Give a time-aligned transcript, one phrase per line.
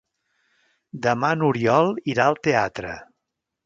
[1.09, 3.01] Demà n'Oriol irà al teatre.